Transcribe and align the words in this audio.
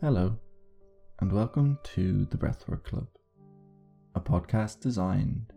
Hello, 0.00 0.36
and 1.20 1.30
welcome 1.30 1.78
to 1.82 2.24
the 2.26 2.36
Breathwork 2.36 2.82
Club, 2.84 3.06
a 4.14 4.20
podcast 4.20 4.80
designed 4.80 5.52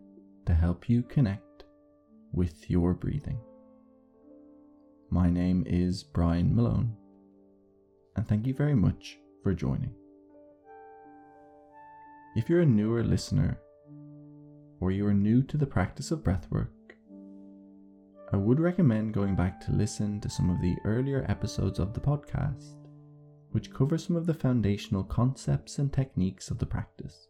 to 0.46 0.54
help 0.54 0.88
you 0.88 1.02
connect 1.02 1.64
with 2.32 2.70
your 2.70 2.94
breathing. 2.94 3.38
My 5.10 5.30
name 5.30 5.64
is 5.66 6.04
Brian 6.04 6.54
Malone, 6.54 6.96
and 8.16 8.28
thank 8.28 8.46
you 8.46 8.54
very 8.54 8.74
much 8.74 9.18
for 9.42 9.54
joining. 9.54 9.94
If 12.36 12.48
you're 12.48 12.60
a 12.60 12.66
newer 12.66 13.02
listener, 13.02 13.58
or 14.80 14.92
you 14.92 15.06
are 15.06 15.14
new 15.14 15.42
to 15.44 15.56
the 15.56 15.66
practice 15.66 16.10
of 16.10 16.20
breathwork, 16.20 16.68
I 18.32 18.36
would 18.36 18.60
recommend 18.60 19.14
going 19.14 19.34
back 19.34 19.60
to 19.62 19.72
listen 19.72 20.20
to 20.20 20.28
some 20.28 20.50
of 20.50 20.60
the 20.60 20.76
earlier 20.84 21.24
episodes 21.28 21.78
of 21.78 21.94
the 21.94 22.00
podcast 22.00 22.85
which 23.52 23.72
cover 23.72 23.96
some 23.96 24.16
of 24.16 24.26
the 24.26 24.34
foundational 24.34 25.04
concepts 25.04 25.78
and 25.78 25.92
techniques 25.92 26.50
of 26.50 26.58
the 26.58 26.66
practice. 26.66 27.28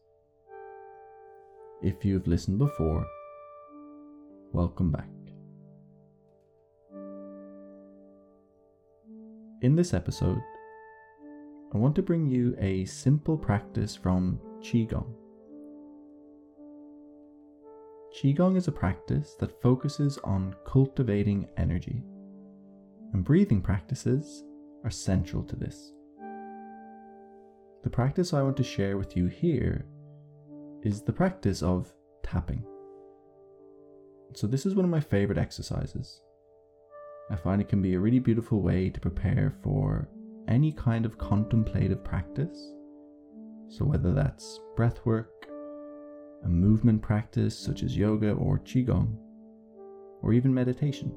If 1.83 2.05
you've 2.05 2.27
listened 2.27 2.59
before, 2.59 3.07
welcome 4.52 4.91
back. 4.91 5.09
In 9.62 9.74
this 9.74 9.95
episode, 9.95 10.41
I 11.74 11.79
want 11.79 11.95
to 11.97 12.02
bring 12.02 12.27
you 12.27 12.57
a 12.59 12.85
simple 12.85 13.37
practice 13.37 13.96
from 13.96 14.41
Qigong. 14.60 15.12
Qigong 18.15 18.57
is 18.57 18.69
a 18.69 18.73
practice 18.73 19.35
that 19.41 19.60
focuses 19.60 20.19
on 20.24 20.55
cultivating 20.66 21.48
energy, 21.59 22.02
and 23.12 23.24
breathing 23.24 23.60
practices 23.60 24.45
are 24.85 24.91
central 24.91 25.43
to 25.43 25.57
this. 25.57 25.93
The 27.87 27.90
practice 27.90 28.34
I 28.34 28.42
want 28.42 28.56
to 28.56 28.65
share 28.65 28.98
with 28.98 29.16
you 29.16 29.29
here 29.29 29.87
is 30.82 31.02
the 31.02 31.12
practice 31.12 31.62
of 31.62 31.95
tapping. 32.24 32.66
So, 34.34 34.48
this 34.48 34.66
is 34.66 34.74
one 34.74 34.84
of 34.84 34.90
my 34.90 34.98
favorite 34.98 35.38
exercises. 35.38 36.20
I 37.30 37.37
find 37.37 37.60
it 37.60 37.68
can 37.68 37.80
be 37.80 37.95
a 37.95 38.01
really 38.01 38.18
beautiful 38.18 38.60
way 38.60 38.90
to 38.90 38.98
prepare 38.98 39.54
for 39.62 40.09
any 40.48 40.73
kind 40.73 41.06
of 41.06 41.16
contemplative 41.16 42.02
practice. 42.02 42.59
So, 43.68 43.84
whether 43.84 44.12
that's 44.12 44.59
breath 44.74 44.98
work, 45.06 45.46
a 46.45 46.48
movement 46.48 47.02
practice 47.02 47.56
such 47.56 47.84
as 47.84 47.96
yoga 47.96 48.32
or 48.32 48.59
qigong, 48.59 49.16
or 50.23 50.32
even 50.32 50.52
meditation. 50.52 51.15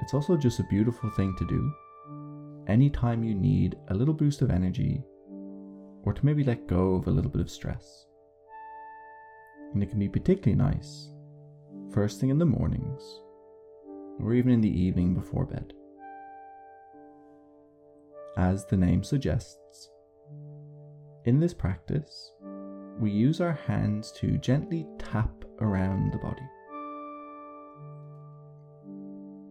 It's 0.00 0.12
also 0.12 0.36
just 0.36 0.58
a 0.58 0.64
beautiful 0.64 1.08
thing 1.10 1.36
to 1.38 1.46
do 1.46 1.72
anytime 2.66 3.24
you 3.24 3.34
need 3.34 3.76
a 3.88 3.94
little 3.94 4.14
boost 4.14 4.42
of 4.42 4.50
energy 4.50 5.02
or 6.04 6.12
to 6.12 6.24
maybe 6.24 6.44
let 6.44 6.66
go 6.66 6.94
of 6.94 7.06
a 7.06 7.10
little 7.10 7.30
bit 7.30 7.40
of 7.40 7.50
stress. 7.50 8.06
And 9.72 9.82
it 9.82 9.90
can 9.90 9.98
be 9.98 10.08
particularly 10.08 10.54
nice 10.54 11.08
first 11.92 12.20
thing 12.20 12.30
in 12.30 12.38
the 12.38 12.46
mornings 12.46 13.02
or 14.20 14.34
even 14.34 14.52
in 14.52 14.60
the 14.60 14.80
evening 14.80 15.14
before 15.14 15.44
bed. 15.44 15.72
As 18.36 18.64
the 18.64 18.76
name 18.76 19.04
suggests, 19.04 19.90
in 21.24 21.38
this 21.38 21.54
practice, 21.54 22.32
we 22.98 23.10
use 23.10 23.40
our 23.40 23.52
hands 23.52 24.10
to 24.12 24.38
gently 24.38 24.86
tap 24.98 25.30
around 25.60 26.12
the 26.12 26.18
body. 26.18 26.48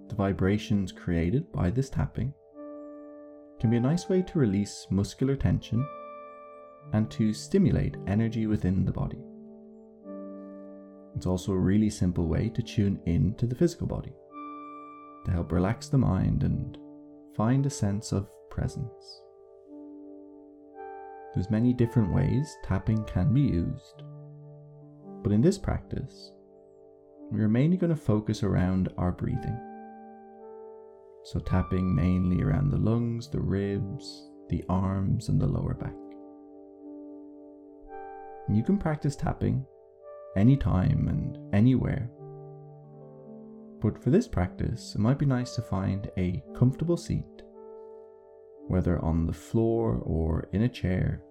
The 0.09 0.15
vibrations 0.15 0.91
created 0.91 1.51
by 1.51 1.69
this 1.69 1.89
tapping 1.89 2.33
can 3.61 3.69
be 3.69 3.77
a 3.77 3.79
nice 3.79 4.09
way 4.09 4.23
to 4.23 4.39
release 4.39 4.87
muscular 4.89 5.35
tension 5.35 5.87
and 6.93 7.11
to 7.11 7.31
stimulate 7.31 7.95
energy 8.07 8.47
within 8.47 8.83
the 8.83 8.91
body. 8.91 9.23
It's 11.15 11.27
also 11.27 11.51
a 11.51 11.59
really 11.59 11.91
simple 11.91 12.27
way 12.27 12.49
to 12.49 12.63
tune 12.63 12.99
in 13.05 13.35
to 13.35 13.45
the 13.45 13.53
physical 13.53 13.85
body, 13.85 14.13
to 15.25 15.31
help 15.31 15.51
relax 15.51 15.89
the 15.89 15.99
mind 15.99 16.41
and 16.41 16.75
find 17.37 17.67
a 17.67 17.69
sense 17.69 18.11
of 18.11 18.31
presence. 18.49 19.21
There's 21.35 21.51
many 21.51 21.71
different 21.71 22.11
ways 22.11 22.57
tapping 22.63 23.03
can 23.03 23.31
be 23.31 23.41
used, 23.41 24.01
but 25.21 25.31
in 25.31 25.39
this 25.41 25.59
practice, 25.59 26.31
we 27.31 27.41
are 27.41 27.47
mainly 27.47 27.77
going 27.77 27.93
to 27.93 28.01
focus 28.01 28.41
around 28.41 28.89
our 28.97 29.11
breathing. 29.11 29.70
So, 31.23 31.39
tapping 31.39 31.93
mainly 31.93 32.41
around 32.41 32.71
the 32.71 32.77
lungs, 32.77 33.29
the 33.29 33.39
ribs, 33.39 34.29
the 34.49 34.63
arms, 34.67 35.29
and 35.29 35.39
the 35.39 35.47
lower 35.47 35.75
back. 35.75 35.93
And 38.47 38.57
you 38.57 38.63
can 38.63 38.77
practice 38.77 39.15
tapping 39.15 39.65
anytime 40.35 41.07
and 41.07 41.37
anywhere. 41.53 42.09
But 43.81 44.01
for 44.01 44.09
this 44.09 44.27
practice, 44.27 44.95
it 44.95 44.99
might 45.01 45.19
be 45.19 45.25
nice 45.25 45.55
to 45.55 45.61
find 45.61 46.09
a 46.17 46.43
comfortable 46.55 46.97
seat, 46.97 47.43
whether 48.67 48.99
on 48.99 49.25
the 49.25 49.33
floor 49.33 50.01
or 50.03 50.47
in 50.53 50.63
a 50.63 50.69
chair, 50.69 51.23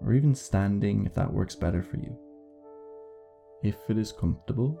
or 0.00 0.12
even 0.12 0.34
standing 0.34 1.06
if 1.06 1.14
that 1.14 1.32
works 1.32 1.54
better 1.54 1.82
for 1.82 1.96
you. 1.96 2.16
If 3.62 3.76
it 3.88 3.98
is 3.98 4.12
comfortable, 4.12 4.80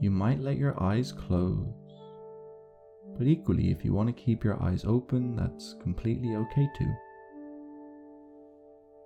you 0.00 0.10
might 0.10 0.40
let 0.40 0.56
your 0.56 0.82
eyes 0.82 1.12
close 1.12 1.66
but 3.20 3.28
equally, 3.28 3.70
if 3.70 3.84
you 3.84 3.92
want 3.92 4.08
to 4.08 4.14
keep 4.14 4.42
your 4.42 4.60
eyes 4.62 4.82
open, 4.86 5.36
that's 5.36 5.76
completely 5.82 6.36
okay 6.36 6.66
too. 6.78 6.90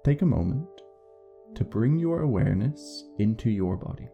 Take 0.04 0.22
a 0.22 0.25
moment 0.25 0.69
to 1.56 1.64
bring 1.64 1.98
your 1.98 2.20
awareness 2.20 3.08
into 3.19 3.50
your 3.50 3.76
body. 3.76 4.06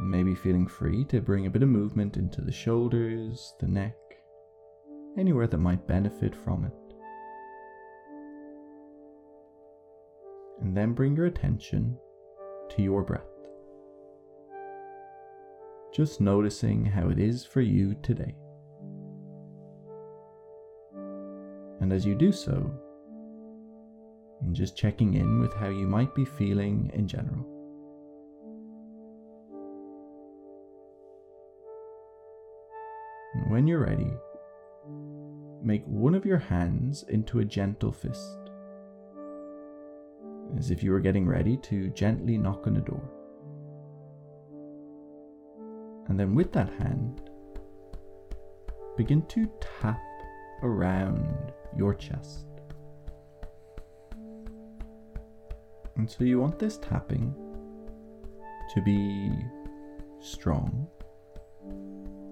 Maybe 0.00 0.34
feeling 0.34 0.66
free 0.66 1.04
to 1.04 1.20
bring 1.20 1.46
a 1.46 1.50
bit 1.50 1.62
of 1.62 1.68
movement 1.68 2.16
into 2.16 2.40
the 2.40 2.50
shoulders, 2.50 3.54
the 3.60 3.68
neck, 3.68 3.94
anywhere 5.16 5.46
that 5.46 5.58
might 5.58 5.86
benefit 5.86 6.34
from 6.34 6.64
it. 6.64 6.94
And 10.60 10.76
then 10.76 10.94
bring 10.94 11.14
your 11.14 11.26
attention 11.26 11.96
to 12.70 12.82
your 12.82 13.04
breath 13.04 13.31
just 15.92 16.20
noticing 16.20 16.86
how 16.86 17.10
it 17.10 17.18
is 17.18 17.44
for 17.44 17.60
you 17.60 17.94
today. 18.02 18.34
And 21.80 21.92
as 21.92 22.06
you 22.06 22.14
do 22.14 22.32
so, 22.32 22.72
and 24.40 24.56
just 24.56 24.76
checking 24.76 25.14
in 25.14 25.40
with 25.40 25.52
how 25.54 25.68
you 25.68 25.86
might 25.86 26.14
be 26.14 26.24
feeling 26.24 26.90
in 26.94 27.06
general. 27.06 27.46
And 33.34 33.50
when 33.50 33.66
you're 33.66 33.84
ready, 33.84 34.10
make 35.62 35.84
one 35.86 36.14
of 36.14 36.24
your 36.24 36.38
hands 36.38 37.04
into 37.08 37.40
a 37.40 37.44
gentle 37.44 37.92
fist, 37.92 38.38
as 40.58 40.70
if 40.70 40.82
you 40.82 40.90
were 40.90 41.00
getting 41.00 41.26
ready 41.26 41.56
to 41.58 41.90
gently 41.90 42.38
knock 42.38 42.66
on 42.66 42.76
a 42.76 42.80
door. 42.80 43.21
And 46.08 46.18
then 46.18 46.34
with 46.34 46.52
that 46.52 46.68
hand, 46.78 47.30
begin 48.96 49.22
to 49.26 49.50
tap 49.80 50.00
around 50.62 51.52
your 51.76 51.94
chest. 51.94 52.46
And 55.96 56.10
so 56.10 56.24
you 56.24 56.40
want 56.40 56.58
this 56.58 56.78
tapping 56.78 57.34
to 58.74 58.80
be 58.80 59.30
strong, 60.20 60.88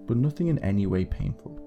but 0.07 0.17
nothing 0.17 0.49
in 0.49 0.59
any 0.61 0.87
way 0.87 1.05
painful. 1.05 1.59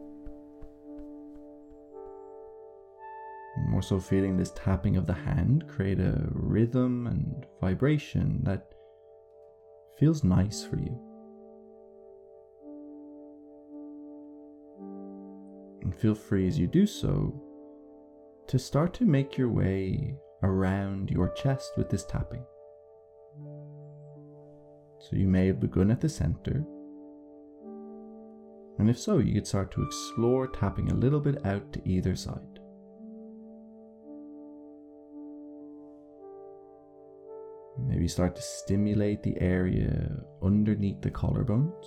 I'm 3.56 3.76
also 3.76 4.00
feeling 4.00 4.36
this 4.36 4.52
tapping 4.56 4.98
of 4.98 5.06
the 5.06 5.14
hand 5.14 5.68
create 5.68 6.00
a 6.00 6.28
rhythm 6.32 7.06
and 7.08 7.46
vibration 7.62 8.40
that 8.44 8.74
feels 10.00 10.24
nice 10.24 10.64
for 10.64 10.78
you. 10.78 11.12
Feel 15.94 16.16
free 16.16 16.48
as 16.48 16.60
you 16.60 16.68
do 16.68 16.86
so 16.86 17.34
to 18.48 18.60
start 18.60 18.94
to 18.95 19.06
make 19.06 19.38
your 19.38 19.50
way 19.50 20.16
around 20.44 21.10
your 21.10 21.30
chest 21.30 21.72
with 21.78 21.90
this 21.90 22.04
tapping. 22.04 22.44
So 25.00 25.16
you 25.16 25.28
may 25.28 25.48
have 25.48 25.60
begun 25.60 25.92
at 25.92 26.01
the 26.01 26.10
center, 26.10 26.66
and 28.80 28.90
if 28.90 28.98
so, 28.98 29.19
you 29.19 29.34
could 29.34 29.48
start 29.48 29.72
to 29.74 29.84
explore 29.84 30.48
tapping 30.48 30.92
a 30.92 30.95
little 30.95 31.19
bit 31.19 31.45
out 31.45 31.72
to 31.74 31.81
either 31.88 32.16
side. 32.16 32.60
Maybe 37.80 38.07
start 38.07 38.36
to 38.36 38.42
stimulate 38.42 39.24
the 39.24 39.39
area 39.39 40.10
underneath 40.44 41.01
the 41.01 41.12
collarbones. 41.12 41.86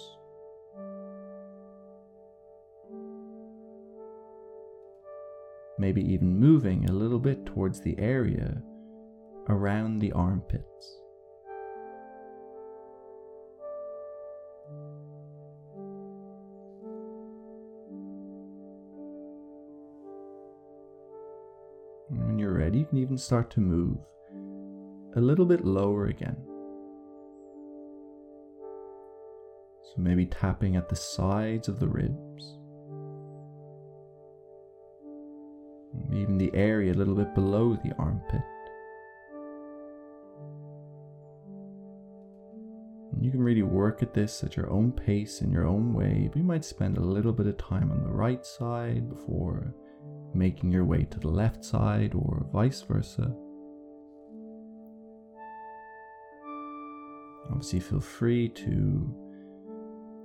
Maybe 5.79 6.03
even 6.03 6.39
moving 6.39 6.89
a 6.89 6.93
little 6.93 7.19
bit 7.19 7.47
towards 7.47 7.81
the 7.81 7.99
area 7.99 8.63
around 9.49 9.99
the 9.99 10.13
armpits. 10.13 11.01
when 22.09 22.39
you're 22.39 22.53
ready, 22.53 22.81
you 22.81 22.85
can 22.85 22.99
even 22.99 23.19
start 23.19 23.51
to 23.51 23.61
move 23.61 23.99
a 25.17 25.21
little 25.21 25.47
bit 25.47 25.65
lower 25.65 26.07
again. 26.07 26.37
So 29.83 29.95
maybe 30.03 30.27
tapping 30.27 30.77
at 30.77 30.89
the 30.89 30.97
sides 30.97 31.69
of 31.69 31.81
the 31.81 31.89
ribs. 31.89 32.59
The 36.37 36.55
area 36.55 36.93
a 36.93 36.95
little 36.95 37.15
bit 37.15 37.35
below 37.35 37.79
the 37.83 37.95
armpit. 37.99 38.43
You 43.19 43.31
can 43.31 43.43
really 43.43 43.63
work 43.63 44.03
at 44.03 44.13
this 44.13 44.45
at 44.45 44.55
your 44.55 44.69
own 44.69 44.93
pace 44.93 45.41
in 45.41 45.51
your 45.51 45.67
own 45.67 45.95
way. 45.95 46.29
But 46.31 46.37
you 46.37 46.45
might 46.45 46.65
spend 46.65 46.99
a 46.99 47.01
little 47.01 47.33
bit 47.33 47.47
of 47.47 47.57
time 47.57 47.91
on 47.91 48.05
the 48.05 48.11
right 48.11 48.45
side 48.45 49.09
before 49.09 49.75
making 50.35 50.71
your 50.71 50.85
way 50.85 51.05
to 51.05 51.19
the 51.19 51.29
left 51.29 51.65
side 51.65 52.15
or 52.15 52.47
vice 52.53 52.83
versa. 52.83 53.35
Obviously, 57.51 57.81
feel 57.81 58.01
free 58.01 58.51
to 58.51 59.15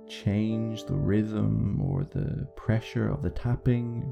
change 0.08 0.84
the 0.84 0.94
rhythm 0.94 1.80
or 1.80 2.04
the 2.04 2.46
pressure 2.54 3.08
of 3.08 3.22
the 3.22 3.30
tapping 3.30 4.04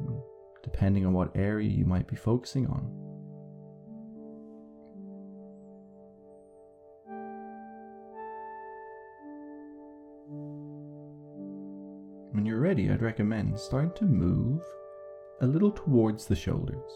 depending 0.62 1.06
on 1.06 1.12
what 1.12 1.34
area 1.36 1.68
you 1.68 1.84
might 1.84 2.06
be 2.06 2.16
focusing 2.16 2.66
on. 2.66 3.00
When 12.32 12.46
you're 12.46 12.60
ready, 12.60 12.90
I'd 12.90 13.02
recommend 13.02 13.58
starting 13.58 13.92
to 13.96 14.04
move 14.04 14.62
a 15.40 15.46
little 15.46 15.70
towards 15.70 16.26
the 16.26 16.36
shoulders. 16.36 16.92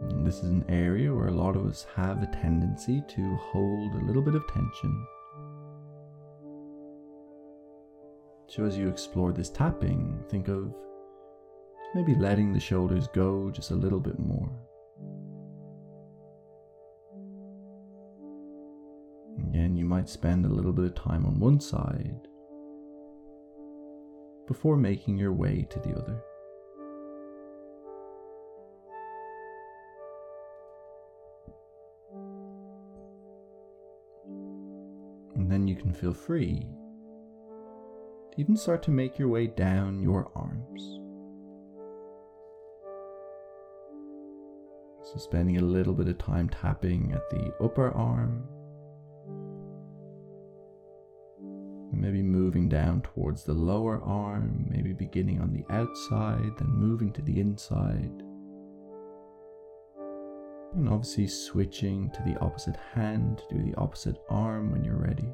And 0.00 0.26
this 0.26 0.38
is 0.38 0.50
an 0.50 0.64
area 0.68 1.12
where 1.12 1.28
a 1.28 1.32
lot 1.32 1.56
of 1.56 1.66
us 1.66 1.86
have 1.96 2.22
a 2.22 2.26
tendency 2.26 3.02
to 3.08 3.36
hold 3.36 3.94
a 3.94 4.04
little 4.04 4.22
bit 4.22 4.34
of 4.34 4.46
tension. 4.46 5.06
So, 8.52 8.66
as 8.66 8.76
you 8.76 8.86
explore 8.86 9.32
this 9.32 9.48
tapping, 9.48 10.22
think 10.28 10.48
of 10.48 10.74
maybe 11.94 12.14
letting 12.14 12.52
the 12.52 12.60
shoulders 12.60 13.08
go 13.14 13.50
just 13.50 13.70
a 13.70 13.74
little 13.74 13.98
bit 13.98 14.18
more. 14.18 14.52
Again, 19.48 19.74
you 19.74 19.86
might 19.86 20.06
spend 20.06 20.44
a 20.44 20.50
little 20.50 20.74
bit 20.74 20.84
of 20.84 20.94
time 20.94 21.24
on 21.24 21.40
one 21.40 21.60
side 21.60 22.28
before 24.46 24.76
making 24.76 25.16
your 25.16 25.32
way 25.32 25.66
to 25.70 25.78
the 25.78 25.96
other. 25.96 26.22
And 35.36 35.50
then 35.50 35.66
you 35.66 35.74
can 35.74 35.94
feel 35.94 36.12
free 36.12 36.66
even 38.36 38.56
start 38.56 38.82
to 38.84 38.90
make 38.90 39.18
your 39.18 39.28
way 39.28 39.46
down 39.46 40.00
your 40.00 40.30
arms. 40.34 40.98
So, 45.04 45.18
spending 45.18 45.58
a 45.58 45.62
little 45.62 45.94
bit 45.94 46.08
of 46.08 46.18
time 46.18 46.48
tapping 46.48 47.12
at 47.12 47.28
the 47.30 47.52
upper 47.60 47.90
arm 47.90 48.48
maybe 52.02 52.20
moving 52.20 52.68
down 52.68 53.00
towards 53.00 53.44
the 53.44 53.54
lower 53.54 54.02
arm, 54.02 54.66
maybe 54.68 54.92
beginning 54.92 55.40
on 55.40 55.52
the 55.52 55.64
outside, 55.72 56.52
then 56.58 56.68
moving 56.68 57.12
to 57.12 57.22
the 57.22 57.38
inside. 57.38 58.22
And 60.74 60.88
obviously 60.88 61.28
switching 61.28 62.10
to 62.10 62.22
the 62.22 62.36
opposite 62.40 62.76
hand 62.92 63.38
to 63.38 63.56
do 63.56 63.62
the 63.62 63.76
opposite 63.76 64.16
arm 64.28 64.72
when 64.72 64.82
you're 64.82 64.96
ready. 64.96 65.28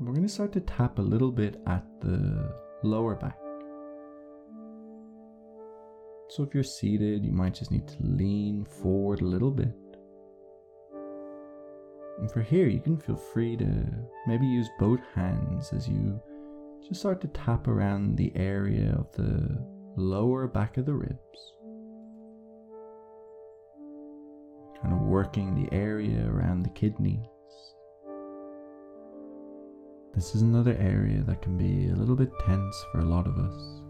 We're 0.00 0.14
going 0.14 0.26
to 0.26 0.32
start 0.32 0.52
to 0.52 0.60
tap 0.60 0.98
a 0.98 1.02
little 1.02 1.30
bit 1.30 1.60
at 1.66 1.84
the 2.00 2.50
lower 2.82 3.14
back. 3.14 3.36
So 6.30 6.42
if 6.42 6.54
you're 6.54 6.62
seated, 6.62 7.24
you 7.24 7.32
might 7.32 7.54
just 7.54 7.70
need 7.70 7.86
to 7.88 7.96
lean 8.00 8.64
forward 8.64 9.20
a 9.20 9.26
little 9.26 9.50
bit. 9.50 9.74
And 12.18 12.30
for 12.30 12.40
here, 12.40 12.66
you 12.66 12.80
can 12.80 12.96
feel 12.96 13.16
free 13.16 13.56
to 13.58 13.86
maybe 14.26 14.46
use 14.46 14.68
both 14.78 15.00
hands 15.14 15.70
as 15.74 15.86
you 15.86 16.20
just 16.86 17.00
start 17.00 17.20
to 17.20 17.28
tap 17.28 17.68
around 17.68 18.16
the 18.16 18.32
area 18.36 18.94
of 18.98 19.12
the 19.12 19.58
lower 19.96 20.46
back 20.46 20.78
of 20.78 20.86
the 20.86 20.94
ribs. 20.94 21.54
Kind 24.80 24.94
of 24.94 25.00
working 25.02 25.54
the 25.54 25.76
area 25.76 26.26
around 26.26 26.62
the 26.62 26.70
kidney 26.70 27.22
this 30.20 30.34
is 30.34 30.42
another 30.42 30.76
area 30.78 31.22
that 31.22 31.40
can 31.40 31.56
be 31.56 31.88
a 31.88 31.96
little 31.96 32.14
bit 32.14 32.30
tense 32.44 32.84
for 32.92 32.98
a 32.98 33.04
lot 33.06 33.26
of 33.26 33.38
us. 33.38 33.80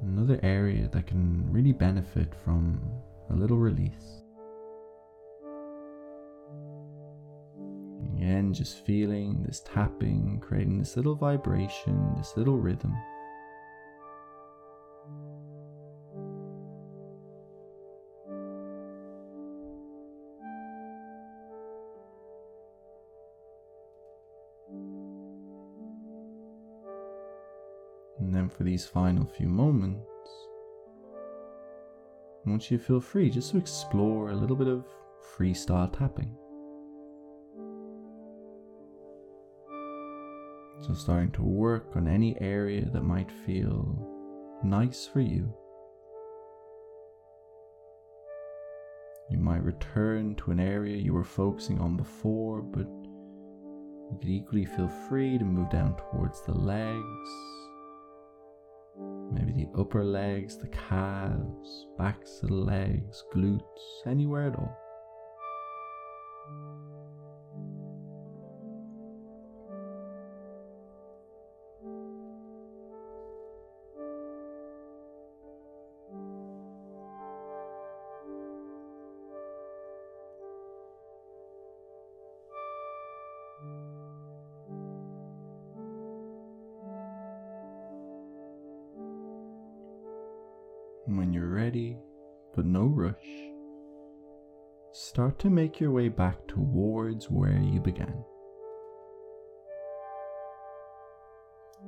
Another 0.00 0.40
area 0.42 0.88
that 0.92 1.06
can 1.06 1.44
really 1.52 1.72
benefit 1.72 2.32
from 2.42 2.80
a 3.28 3.34
little 3.34 3.58
release. 3.58 4.22
Again, 8.16 8.54
just 8.54 8.86
feeling 8.86 9.42
this 9.42 9.60
tapping, 9.60 10.40
creating 10.40 10.78
this 10.78 10.96
little 10.96 11.16
vibration, 11.16 12.14
this 12.16 12.32
little 12.38 12.56
rhythm. 12.56 12.96
And 28.32 28.40
then 28.40 28.48
for 28.48 28.64
these 28.64 28.86
final 28.86 29.26
few 29.26 29.46
moments, 29.46 30.08
I 32.46 32.48
want 32.48 32.70
you 32.70 32.78
to 32.78 32.82
feel 32.82 32.98
free 32.98 33.28
just 33.28 33.50
to 33.50 33.58
explore 33.58 34.30
a 34.30 34.34
little 34.34 34.56
bit 34.56 34.68
of 34.68 34.86
freestyle 35.36 35.92
tapping. 35.92 36.34
So, 40.80 40.94
starting 40.94 41.30
to 41.32 41.42
work 41.42 41.94
on 41.94 42.08
any 42.08 42.40
area 42.40 42.88
that 42.94 43.02
might 43.02 43.30
feel 43.30 43.98
nice 44.64 45.06
for 45.06 45.20
you. 45.20 45.52
You 49.30 49.36
might 49.36 49.62
return 49.62 50.36
to 50.36 50.52
an 50.52 50.58
area 50.58 50.96
you 50.96 51.12
were 51.12 51.22
focusing 51.22 51.78
on 51.80 51.98
before, 51.98 52.62
but 52.62 52.88
you 52.88 54.16
could 54.18 54.30
equally 54.30 54.64
feel 54.64 54.88
free 54.88 55.36
to 55.36 55.44
move 55.44 55.68
down 55.68 55.96
towards 55.98 56.40
the 56.46 56.54
legs, 56.54 57.28
maybe 59.32 59.52
the 59.52 59.68
upper 59.78 60.04
legs, 60.04 60.56
the 60.56 60.68
calves, 60.68 61.86
backs 61.98 62.40
of 62.42 62.48
the 62.50 62.54
legs, 62.54 63.24
glutes, 63.34 63.62
anywhere 64.06 64.48
at 64.48 64.56
all. 64.56 64.76
Ready, 91.62 91.96
but 92.56 92.66
no 92.66 92.86
rush, 92.86 93.14
start 94.90 95.38
to 95.38 95.48
make 95.48 95.78
your 95.78 95.92
way 95.92 96.08
back 96.08 96.36
towards 96.48 97.30
where 97.30 97.60
you 97.60 97.78
began. 97.78 98.24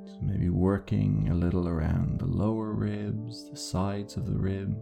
So 0.04 0.16
maybe 0.22 0.48
working 0.48 1.28
a 1.28 1.34
little 1.34 1.66
around 1.66 2.20
the 2.20 2.26
lower 2.26 2.72
ribs, 2.72 3.50
the 3.50 3.56
sides 3.56 4.16
of 4.16 4.26
the 4.26 4.38
ribs, 4.38 4.78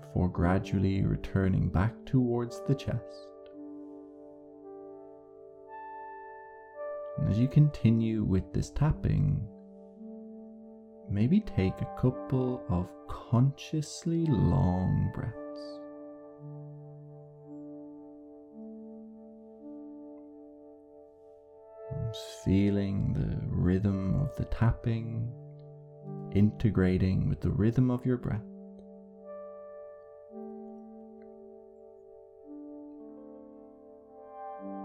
before 0.00 0.28
gradually 0.28 1.04
returning 1.04 1.70
back 1.70 1.92
towards 2.06 2.62
the 2.68 2.74
chest. 2.76 3.26
And 7.18 7.28
as 7.28 7.36
you 7.36 7.48
continue 7.48 8.22
with 8.22 8.52
this 8.52 8.70
tapping, 8.70 9.44
maybe 11.10 11.40
take 11.40 11.80
a 11.80 12.00
couple 12.00 12.62
of 12.68 12.88
consciously 13.08 14.26
long 14.26 15.10
breaths. 15.14 15.34
Feeling 22.44 23.12
the 23.12 23.38
rhythm 23.48 24.14
of 24.20 24.34
the 24.36 24.44
tapping, 24.46 25.30
integrating 26.34 27.28
with 27.28 27.40
the 27.40 27.50
rhythm 27.50 27.90
of 27.90 28.04
your 28.06 28.16
breath. 28.16 28.40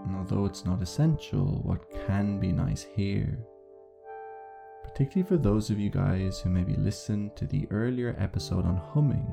And 0.06 0.16
although 0.16 0.44
it's 0.44 0.64
not 0.64 0.82
essential, 0.82 1.60
what 1.62 1.90
can 2.06 2.38
be 2.38 2.52
nice 2.52 2.86
here, 2.94 3.38
particularly 4.94 5.26
for 5.28 5.36
those 5.36 5.70
of 5.70 5.80
you 5.80 5.90
guys 5.90 6.38
who 6.38 6.48
maybe 6.48 6.76
listened 6.76 7.34
to 7.34 7.46
the 7.46 7.66
earlier 7.72 8.14
episode 8.16 8.64
on 8.64 8.76
humming, 8.76 9.26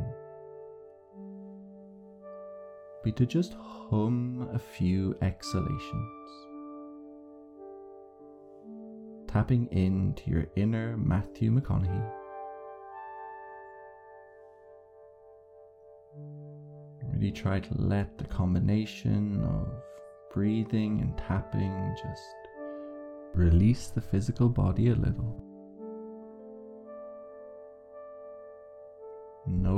be 3.03 3.11
to 3.11 3.27
just 3.27 3.53
hum 3.53 4.49
a 4.55 4.57
few 4.57 5.15
exhalations. 5.21 6.31
Tapping 9.27 9.67
into 9.71 10.31
your 10.31 10.47
inner 10.55 10.97
Matthew 10.97 11.51
McConaughey. 11.51 12.11
Really 17.13 17.31
try 17.31 17.59
to 17.59 17.73
let 17.75 18.17
the 18.17 18.25
combination 18.25 19.43
of 19.43 19.67
breathing 20.33 21.01
and 21.01 21.15
tapping 21.19 21.95
just 22.01 22.33
release 23.35 23.89
the 23.89 24.01
physical 24.01 24.49
body 24.49 24.89
a 24.89 24.95
little. 24.95 25.50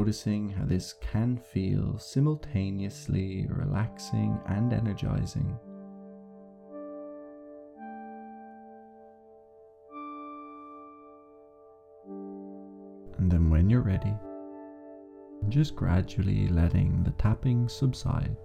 Noticing 0.04 0.50
how 0.50 0.66
this 0.66 0.96
can 1.00 1.38
feel 1.38 1.98
simultaneously 1.98 3.48
relaxing 3.50 4.38
and 4.48 4.74
energizing. 4.74 5.58
And 13.18 13.32
then, 13.32 13.50
when 13.50 13.70
you're 13.70 13.80
ready, 13.80 14.14
just 15.48 15.74
gradually 15.74 16.50
letting 16.50 17.02
the 17.06 17.12
tapping 17.12 17.70
subside. 17.70 18.36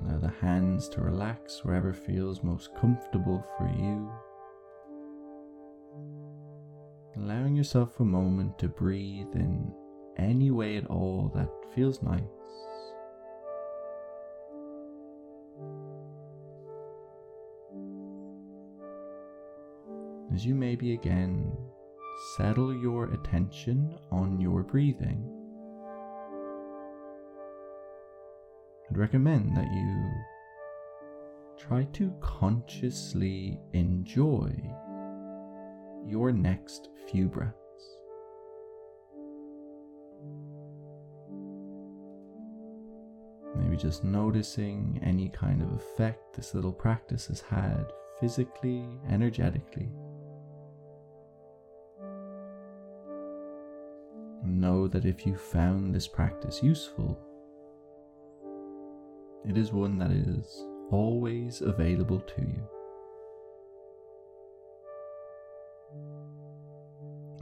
Allow 0.00 0.20
the 0.20 0.32
hands 0.40 0.88
to 0.88 1.02
relax 1.02 1.62
wherever 1.66 1.92
feels 1.92 2.42
most 2.42 2.74
comfortable 2.80 3.44
for 3.58 3.68
you. 3.68 4.10
Allowing 7.16 7.54
yourself 7.54 8.00
a 8.00 8.04
moment 8.04 8.58
to 8.58 8.68
breathe 8.68 9.34
in 9.34 9.72
any 10.16 10.50
way 10.50 10.76
at 10.76 10.86
all 10.86 11.30
that 11.34 11.48
feels 11.72 12.02
nice. 12.02 12.20
As 20.34 20.44
you 20.44 20.56
maybe 20.56 20.94
again 20.94 21.56
settle 22.36 22.74
your 22.74 23.12
attention 23.12 23.96
on 24.10 24.40
your 24.40 24.64
breathing. 24.64 25.30
I'd 28.90 28.98
recommend 28.98 29.56
that 29.56 29.72
you 29.72 30.12
try 31.56 31.84
to 31.92 32.12
consciously 32.20 33.60
enjoy 33.72 34.52
your 36.06 36.32
next 36.32 36.88
few 37.10 37.28
breaths. 37.28 37.54
Maybe 43.56 43.76
just 43.76 44.04
noticing 44.04 45.00
any 45.02 45.28
kind 45.28 45.62
of 45.62 45.72
effect 45.72 46.34
this 46.34 46.54
little 46.54 46.72
practice 46.72 47.26
has 47.28 47.40
had 47.40 47.92
physically, 48.20 48.84
energetically. 49.08 49.88
Know 54.44 54.88
that 54.88 55.04
if 55.04 55.26
you 55.26 55.36
found 55.36 55.94
this 55.94 56.06
practice 56.06 56.62
useful, 56.62 57.18
it 59.48 59.56
is 59.56 59.72
one 59.72 59.98
that 59.98 60.10
is 60.10 60.64
always 60.90 61.60
available 61.60 62.20
to 62.20 62.40
you. 62.40 62.68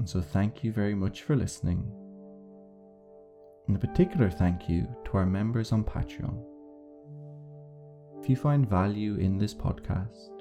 And 0.02 0.10
so, 0.10 0.20
thank 0.20 0.64
you 0.64 0.72
very 0.72 0.96
much 0.96 1.22
for 1.22 1.36
listening. 1.36 1.88
And 3.68 3.76
a 3.76 3.78
particular 3.78 4.30
thank 4.30 4.68
you 4.68 4.88
to 5.04 5.16
our 5.16 5.24
members 5.24 5.70
on 5.70 5.84
Patreon. 5.84 6.42
If 8.20 8.28
you 8.28 8.34
find 8.34 8.68
value 8.68 9.14
in 9.14 9.38
this 9.38 9.54
podcast, 9.54 10.40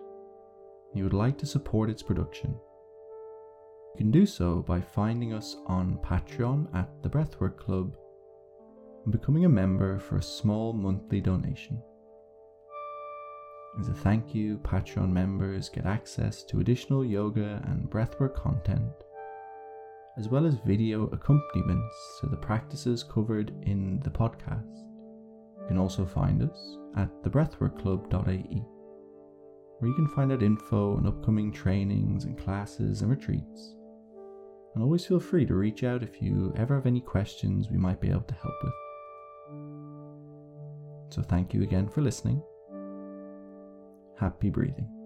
and 0.90 0.96
you 0.96 1.04
would 1.04 1.14
like 1.14 1.38
to 1.38 1.46
support 1.46 1.92
its 1.92 2.02
production, 2.02 2.56
you 3.94 3.98
can 3.98 4.10
do 4.10 4.26
so 4.26 4.64
by 4.64 4.82
finding 4.82 5.32
us 5.32 5.56
on 5.68 6.00
Patreon 6.04 6.76
at 6.76 6.90
the 7.04 7.10
Breathwork 7.10 7.58
Club 7.58 7.96
and 9.04 9.12
becoming 9.12 9.46
a 9.46 9.50
member 9.50 10.00
for 10.00 10.18
a 10.18 10.24
small 10.24 10.74
monthly 10.74 11.22
donation. 11.22 11.80
As 13.80 13.90
a 13.90 13.94
thank 13.94 14.34
you, 14.34 14.58
Patreon 14.64 15.12
members 15.12 15.70
get 15.70 15.86
access 15.86 16.44
to 16.46 16.62
additional 16.62 17.06
yoga 17.06 17.62
and 17.68 17.88
breathwork 17.92 18.34
content 18.34 18.92
as 20.22 20.30
well 20.30 20.46
as 20.46 20.60
video 20.68 21.08
accompaniments 21.08 22.20
to 22.20 22.28
the 22.28 22.38
practices 22.38 23.02
covered 23.02 23.52
in 23.64 24.00
the 24.04 24.10
podcast. 24.12 24.86
You 25.60 25.66
can 25.68 25.80
also 25.80 26.06
find 26.06 26.44
us 26.44 26.78
at 26.96 27.10
thebreathworkclub.ie, 27.24 28.64
where 29.80 29.90
you 29.90 29.96
can 29.96 30.08
find 30.10 30.32
out 30.32 30.44
info 30.44 30.96
on 30.96 31.08
upcoming 31.08 31.52
trainings 31.52 32.26
and 32.26 32.38
classes 32.38 33.02
and 33.02 33.10
retreats. 33.10 33.76
And 34.76 34.84
always 34.84 35.08
feel 35.08 35.20
free 35.20 35.48
to 35.48 35.56
reach 35.56 35.84
out 35.84 36.04
if 36.04 36.22
you 36.22 36.54
ever 36.56 36.76
have 36.76 36.86
any 36.86 37.02
questions 37.02 37.72
we 37.72 37.80
might 37.80 38.00
be 38.00 38.12
able 38.12 38.22
to 38.22 38.36
help 38.36 38.54
with. 38.64 38.74
So, 41.16 41.24
thank 41.24 41.52
you 41.52 41.64
again 41.64 41.90
for 41.90 42.02
listening. 42.02 42.44
Happy 44.20 44.52
breathing. 44.52 45.01